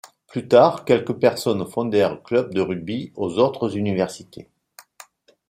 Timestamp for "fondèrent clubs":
1.63-2.51